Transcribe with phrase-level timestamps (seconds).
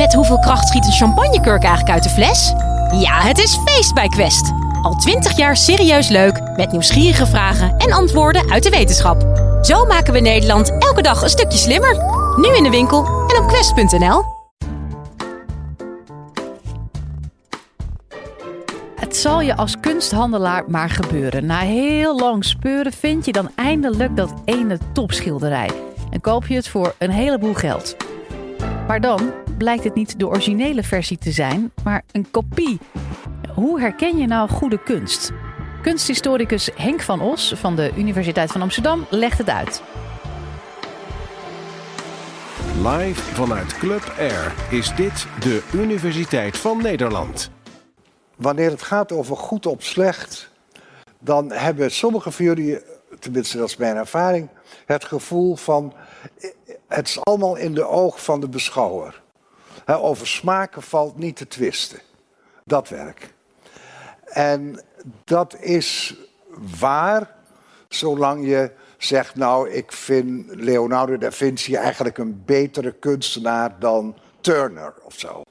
[0.00, 2.52] Met hoeveel kracht schiet een champagnekurk eigenlijk uit de fles?
[3.00, 4.52] Ja, het is feest bij Quest.
[4.82, 9.22] Al twintig jaar serieus leuk, met nieuwsgierige vragen en antwoorden uit de wetenschap.
[9.62, 11.96] Zo maken we Nederland elke dag een stukje slimmer.
[12.36, 14.24] Nu in de winkel en op quest.nl.
[18.96, 21.46] Het zal je als kunsthandelaar maar gebeuren.
[21.46, 25.70] Na heel lang speuren vind je dan eindelijk dat ene topschilderij.
[26.10, 27.96] En koop je het voor een heleboel geld.
[28.86, 32.78] Maar dan blijkt het niet de originele versie te zijn, maar een kopie.
[33.54, 35.32] Hoe herken je nou goede kunst?
[35.82, 39.82] Kunsthistoricus Henk van Os van de Universiteit van Amsterdam legt het uit.
[42.76, 47.50] Live vanuit Club Air is dit de Universiteit van Nederland.
[48.36, 50.50] Wanneer het gaat over goed op slecht,
[51.18, 52.78] dan hebben sommige van jullie,
[53.18, 54.48] tenminste dat is mijn ervaring,
[54.86, 55.92] het gevoel van
[56.88, 59.19] het is allemaal in de oog van de beschouwer.
[59.98, 61.98] Over smaken valt niet te twisten.
[62.64, 63.32] Dat werk.
[64.24, 64.80] En
[65.24, 66.16] dat is
[66.78, 67.34] waar,
[67.88, 74.94] zolang je zegt, nou, ik vind Leonardo da Vinci eigenlijk een betere kunstenaar dan Turner
[75.02, 75.42] of zo.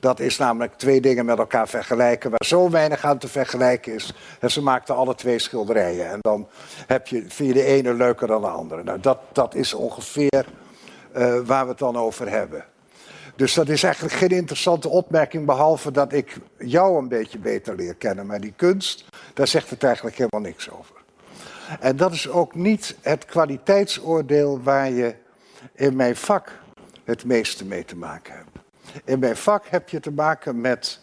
[0.00, 4.14] Dat is namelijk twee dingen met elkaar vergelijken waar zo weinig aan te vergelijken is.
[4.40, 6.10] En ze maakten alle twee schilderijen.
[6.10, 6.48] En dan
[6.86, 8.82] heb je, vind je de ene leuker dan de andere.
[8.82, 10.46] Nou, dat, dat is ongeveer
[11.16, 12.64] uh, waar we het dan over hebben.
[13.36, 17.94] Dus dat is eigenlijk geen interessante opmerking, behalve dat ik jou een beetje beter leer
[17.94, 18.26] kennen.
[18.26, 20.94] Maar die kunst, daar zegt het eigenlijk helemaal niks over.
[21.80, 25.14] En dat is ook niet het kwaliteitsoordeel waar je
[25.74, 26.60] in mijn vak
[27.04, 28.50] het meeste mee te maken hebt.
[29.04, 31.00] In mijn vak heb je te maken met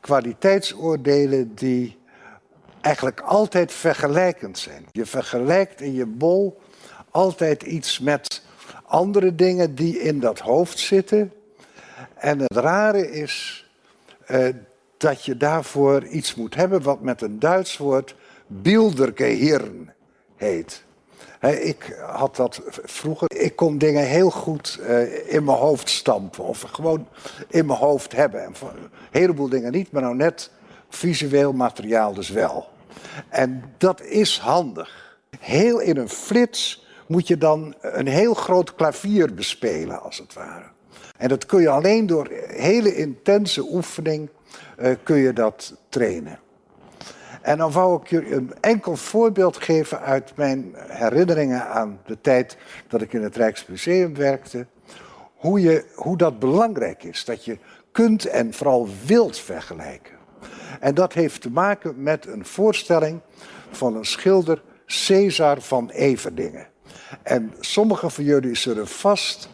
[0.00, 1.98] kwaliteitsoordelen die
[2.80, 4.86] eigenlijk altijd vergelijkend zijn.
[4.92, 6.60] Je vergelijkt in je bol
[7.10, 8.42] altijd iets met
[8.84, 11.32] andere dingen die in dat hoofd zitten.
[12.22, 13.66] En het rare is
[14.30, 14.48] uh,
[14.96, 18.14] dat je daarvoor iets moet hebben wat met een Duits woord
[18.46, 19.92] Bildergehirn
[20.36, 20.84] heet.
[21.40, 23.30] ik had dat vroeger.
[23.30, 26.44] Ik kon dingen heel goed uh, in mijn hoofd stampen.
[26.44, 27.08] Of gewoon
[27.48, 28.44] in mijn hoofd hebben.
[28.44, 30.50] En een heleboel dingen niet, maar nou net
[30.88, 32.68] visueel materiaal dus wel.
[33.28, 35.18] En dat is handig.
[35.38, 40.70] Heel in een flits moet je dan een heel groot klavier bespelen, als het ware.
[41.22, 44.28] En dat kun je alleen door hele intense oefening
[44.78, 46.38] uh, kun je dat trainen.
[47.42, 52.56] En dan wou ik je een enkel voorbeeld geven uit mijn herinneringen aan de tijd
[52.88, 54.66] dat ik in het Rijksmuseum werkte.
[55.34, 57.58] Hoe, je, hoe dat belangrijk is, dat je
[57.92, 60.14] kunt en vooral wilt vergelijken.
[60.80, 63.20] En dat heeft te maken met een voorstelling
[63.70, 66.66] van een schilder, Cesar van Everdingen.
[67.22, 69.48] En sommigen van jullie zullen vast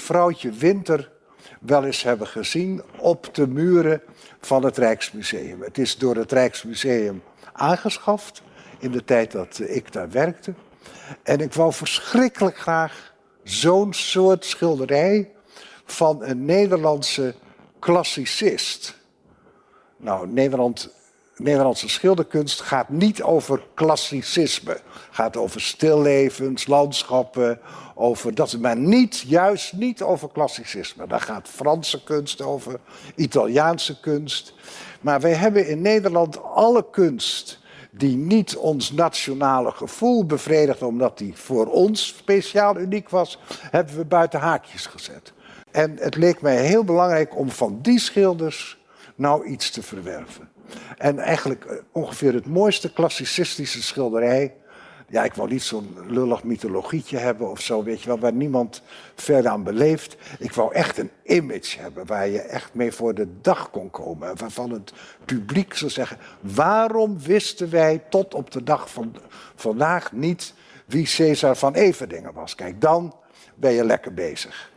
[0.00, 1.12] vrouwtje Winter
[1.60, 4.02] wel eens hebben gezien op de muren
[4.40, 5.62] van het Rijksmuseum.
[5.62, 7.22] Het is door het Rijksmuseum
[7.52, 8.42] aangeschaft
[8.78, 10.54] in de tijd dat ik daar werkte.
[11.22, 15.30] En ik wou verschrikkelijk graag zo'n soort schilderij
[15.84, 17.34] van een Nederlandse
[17.78, 18.98] klassicist.
[19.96, 20.94] Nou, Nederland
[21.36, 24.80] Nederlandse schilderkunst gaat niet over klassicisme.
[25.10, 27.60] Gaat over stillevens, landschappen,
[27.94, 31.06] over dat, maar niet, juist niet over klassicisme.
[31.06, 32.80] Daar gaat Franse kunst over,
[33.14, 34.54] Italiaanse kunst.
[35.00, 41.32] Maar wij hebben in Nederland alle kunst die niet ons nationale gevoel bevredigt, omdat die
[41.36, 43.38] voor ons speciaal uniek was,
[43.70, 45.32] hebben we buiten haakjes gezet.
[45.70, 48.78] En het leek mij heel belangrijk om van die schilders
[49.14, 50.53] nou iets te verwerven.
[50.98, 54.54] En eigenlijk eh, ongeveer het mooiste klassicistische schilderij.
[55.08, 58.82] Ja, ik wou niet zo'n lullig mythologietje hebben of zo, weet je wel, waar niemand
[59.14, 60.16] verder aan beleeft.
[60.38, 64.36] Ik wou echt een image hebben waar je echt mee voor de dag kon komen.
[64.36, 64.92] Waarvan het
[65.24, 69.16] publiek zou zeggen: waarom wisten wij tot op de dag van
[69.54, 70.54] vandaag niet
[70.86, 72.54] wie Caesar van Everdingen was?
[72.54, 73.16] Kijk, dan
[73.54, 74.70] ben je lekker bezig.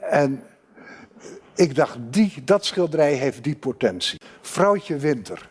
[0.00, 0.42] En
[1.56, 4.20] ik dacht, die, dat schilderij heeft die potentie.
[4.40, 5.48] Vrouwtje Winter.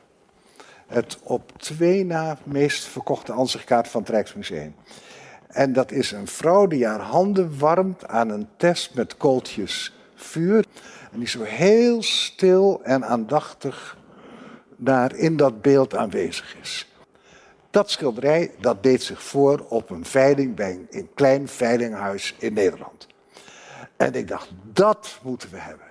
[0.88, 4.76] Het op twee na meest verkochte ansichtkaart van het Rijksmuseum.
[5.48, 10.66] En dat is een vrouw die haar handen warmt aan een test met kooltjes vuur.
[11.12, 13.98] En die zo heel stil en aandachtig
[14.78, 16.90] daar in dat beeld aanwezig is.
[17.70, 23.08] Dat schilderij dat deed zich voor op een veiling bij een klein veilinghuis in Nederland.
[23.98, 25.85] En ik dacht, dat moeten we hebben.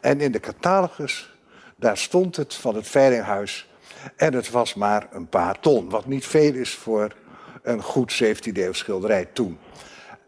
[0.00, 1.34] En in de catalogus,
[1.76, 3.68] daar stond het van het veilinghuis.
[4.16, 7.14] En het was maar een paar ton, wat niet veel is voor
[7.62, 9.58] een goed 17e schilderij toen.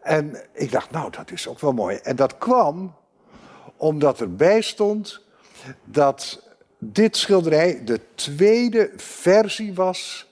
[0.01, 1.97] En ik dacht, nou, dat is ook wel mooi.
[1.97, 2.95] En dat kwam
[3.77, 5.21] omdat erbij stond
[5.83, 6.43] dat
[6.77, 10.27] dit schilderij de tweede versie was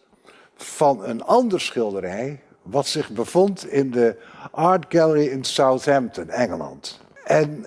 [0.56, 4.16] van een ander schilderij wat zich bevond in de
[4.52, 7.00] Art Gallery in Southampton, Engeland.
[7.24, 7.66] En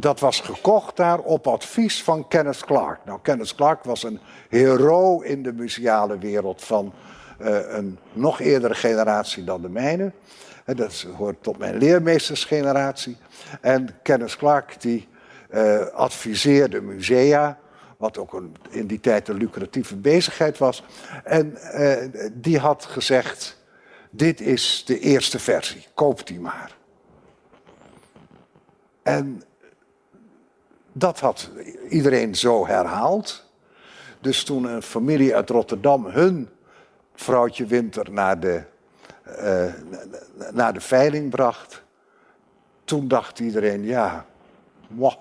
[0.00, 3.04] dat was gekocht daar op advies van Kenneth Clark.
[3.04, 6.92] Nou, Kenneth Clark was een hero in de museale wereld van
[7.40, 10.12] uh, een nog eerdere generatie dan de mijne.
[10.64, 13.16] Dat hoort tot mijn leermeestersgeneratie.
[13.60, 15.08] En Kenneth Clark die
[15.50, 17.58] uh, adviseerde musea,
[17.96, 20.84] wat ook een, in die tijd een lucratieve bezigheid was.
[21.24, 21.96] En uh,
[22.32, 23.58] die had gezegd,
[24.10, 26.76] dit is de eerste versie, koop die maar.
[29.02, 29.42] En
[30.98, 31.50] dat had
[31.88, 33.46] iedereen zo herhaald.
[34.20, 36.48] Dus toen een familie uit Rotterdam hun
[37.14, 38.62] vrouwtje Winter naar de,
[39.42, 39.64] uh,
[40.52, 41.82] naar de veiling bracht,
[42.84, 44.26] toen dacht iedereen, ja,
[44.88, 45.14] mwah,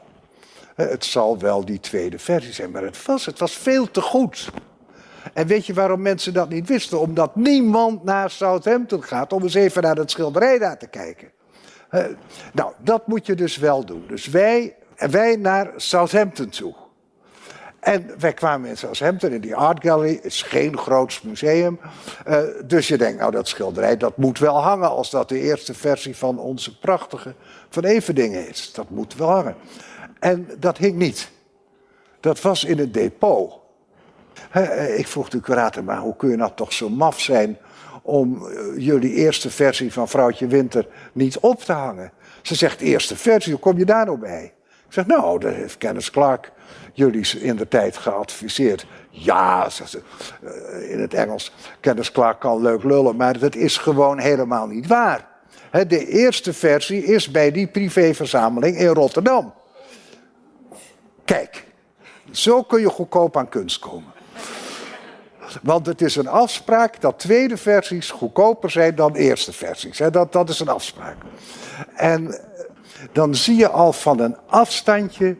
[0.75, 2.71] het zal wel die tweede versie zijn.
[2.71, 4.49] Maar het was, het was veel te goed.
[5.33, 6.99] En weet je waarom mensen dat niet wisten?
[6.99, 11.31] Omdat niemand naar Southampton gaat om eens even naar dat schilderij daar te kijken.
[11.91, 12.05] Uh,
[12.53, 14.03] nou, dat moet je dus wel doen.
[14.07, 16.75] Dus wij, wij naar Southampton toe.
[17.79, 20.19] En wij kwamen in Southampton in die Art Gallery.
[20.21, 21.79] is geen groot museum.
[22.27, 25.73] Uh, dus je denkt, nou dat schilderij dat moet wel hangen als dat de eerste
[25.73, 27.33] versie van onze prachtige
[27.69, 28.71] Van Everdingen is.
[28.73, 29.55] Dat moet wel hangen.
[30.19, 31.31] En dat hing niet.
[32.19, 33.53] Dat was in het depot.
[34.55, 37.57] Uh, ik vroeg de curator, maar hoe kun je nou toch zo maf zijn
[38.01, 42.11] om uh, jullie eerste versie van Vrouwtje Winter niet op te hangen?
[42.41, 44.53] Ze zegt, eerste versie, hoe kom je daar nou bij?
[44.87, 46.51] Ik zeg, nou, dat heeft Kenneth Clark
[46.93, 48.85] jullie in de tijd geadviseerd.
[49.09, 50.01] Ja, ze,
[50.43, 54.87] uh, in het Engels, Kenneth Clark kan leuk lullen, maar dat is gewoon helemaal niet
[54.87, 55.27] waar.
[55.87, 59.53] De eerste versie is bij die privéverzameling in Rotterdam.
[61.25, 61.63] Kijk,
[62.31, 64.11] zo kun je goedkoop aan kunst komen.
[65.61, 69.97] Want het is een afspraak dat tweede versies goedkoper zijn dan eerste versies.
[70.11, 71.15] Dat, dat is een afspraak.
[71.95, 72.39] En
[73.11, 75.35] dan zie je al van een afstandje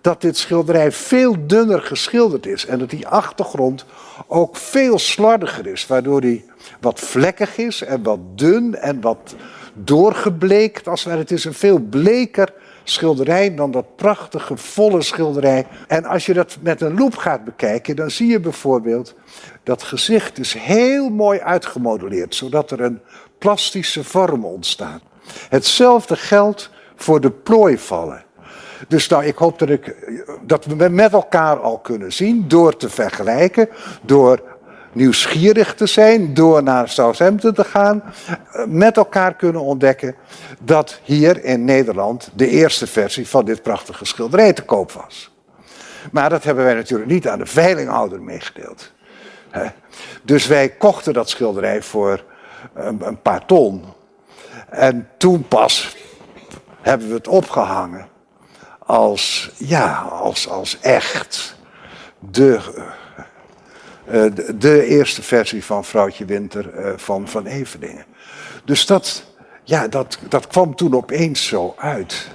[0.00, 2.66] dat dit schilderij veel dunner geschilderd is.
[2.66, 3.84] En dat die achtergrond
[4.26, 5.86] ook veel slordiger is.
[5.86, 6.44] Waardoor die
[6.80, 9.34] wat vlekkig is en wat dun en wat
[9.74, 10.88] doorgebleekt.
[10.88, 12.52] Als het is een veel bleker
[12.84, 15.66] schilderij dan dat prachtige volle schilderij.
[15.86, 19.14] En als je dat met een loep gaat bekijken, dan zie je bijvoorbeeld
[19.62, 23.00] dat gezicht is heel mooi uitgemodelleerd, zodat er een
[23.38, 25.00] plastische vorm ontstaat.
[25.48, 28.24] Hetzelfde geldt voor de plooivallen.
[28.88, 29.94] Dus nou, ik hoop dat, ik,
[30.42, 33.68] dat we met elkaar al kunnen zien, door te vergelijken,
[34.02, 34.42] door
[34.92, 38.02] nieuwsgierig te zijn, door naar Southampton te gaan,
[38.66, 40.14] met elkaar kunnen ontdekken
[40.60, 45.36] dat hier in Nederland de eerste versie van dit prachtige schilderij te koop was.
[46.12, 48.92] Maar dat hebben wij natuurlijk niet aan de veilinghouder meegedeeld.
[50.22, 52.24] Dus wij kochten dat schilderij voor
[52.74, 53.84] een paar ton.
[54.68, 55.96] En toen pas
[56.88, 58.08] hebben we het opgehangen
[58.78, 61.56] als, ja, als, als echt
[62.18, 62.60] de,
[64.06, 68.04] uh, de, de, eerste versie van Vrouwtje Winter uh, van Van Everdingen.
[68.64, 69.24] Dus dat,
[69.64, 72.28] ja, dat, dat kwam toen opeens zo uit.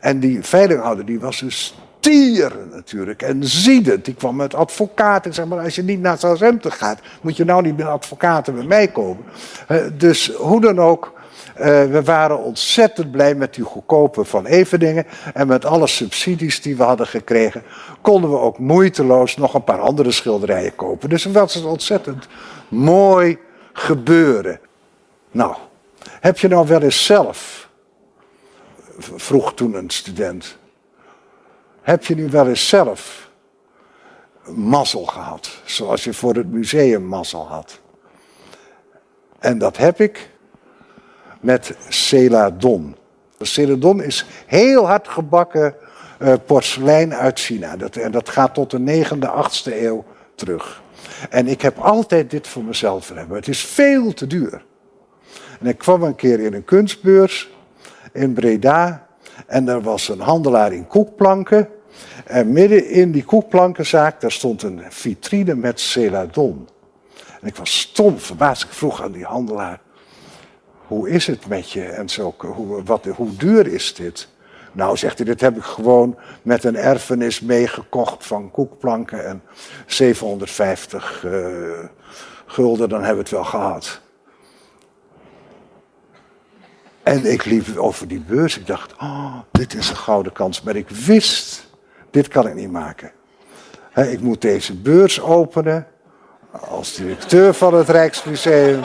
[0.00, 4.04] En die veilinghouder die was dus stieren natuurlijk en ziedend.
[4.04, 5.34] Die kwam met advocaten.
[5.34, 8.64] Zeg maar, als je niet naar Southampton gaat, moet je nou niet met advocaten bij
[8.64, 9.24] mij komen.
[9.96, 11.12] Dus hoe dan ook,
[11.58, 15.06] uh, we waren ontzettend blij met die goedkope van Everdingen.
[15.34, 17.62] En met alle subsidies die we hadden gekregen,
[18.00, 21.08] konden we ook moeiteloos nog een paar andere schilderijen kopen.
[21.08, 22.26] Dus dat was ontzettend
[22.68, 23.38] mooi
[23.72, 24.60] gebeuren.
[25.30, 25.56] Nou,
[26.20, 27.68] heb je nou wel eens zelf,
[28.98, 30.56] vroeg toen een student,
[31.82, 33.30] heb je nu wel eens zelf
[34.46, 37.80] mazzel gehad, zoals je voor het museum mazzel had?
[39.38, 40.30] En dat heb ik
[41.42, 42.96] met celadon.
[43.38, 45.74] Celadon is heel hard gebakken
[46.18, 47.76] uh, porselein uit China.
[47.76, 50.82] Dat, en dat gaat tot de 9e, 8e eeuw terug.
[51.30, 53.36] En ik heb altijd dit voor mezelf hebben.
[53.36, 54.64] Het is veel te duur.
[55.60, 57.50] En ik kwam een keer in een kunstbeurs
[58.12, 59.06] in Breda.
[59.46, 61.68] En er was een handelaar in koekplanken.
[62.24, 66.68] En midden in die koekplankenzaak, daar stond een vitrine met celadon.
[67.40, 68.62] En ik was stom verbaasd.
[68.62, 69.80] Ik vroeg aan die handelaar,
[70.92, 71.84] hoe is het met je?
[71.84, 74.28] En zo, hoe, wat, hoe duur is dit?
[74.72, 79.42] Nou, zegt hij, dit heb ik gewoon met een erfenis meegekocht van koekplanken en
[79.86, 81.88] 750 uh, eh,
[82.46, 84.00] gulden, dan hebben we het wel gehad.
[87.02, 88.58] En ik liep over die beurs.
[88.58, 90.62] Ik dacht, oh, dit is een gouden kans.
[90.62, 91.66] Maar ik wist,
[92.10, 93.12] dit kan ik niet maken.
[93.94, 95.86] ik moet deze beurs openen
[96.50, 98.80] als directeur van het Rijksmuseum.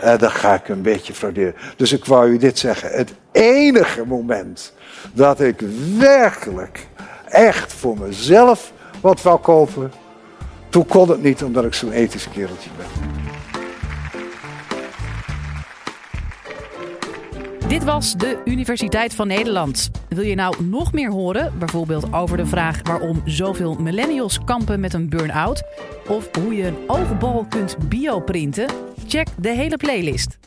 [0.00, 1.54] Dan ga ik een beetje frauderen.
[1.76, 2.90] Dus ik wou u dit zeggen.
[2.90, 4.72] Het enige moment
[5.12, 5.60] dat ik
[5.98, 6.86] werkelijk
[7.28, 9.92] echt voor mezelf wat wou kopen.
[10.68, 13.22] Toen kon het niet omdat ik zo'n ethisch kereltje ben.
[17.68, 19.90] Dit was de Universiteit van Nederland.
[20.08, 24.94] Wil je nou nog meer horen, bijvoorbeeld over de vraag waarom zoveel millennials kampen met
[24.94, 25.62] een burn-out?
[26.08, 28.83] Of hoe je een oogbal kunt bioprinten?
[29.06, 30.38] Check de hele playlist.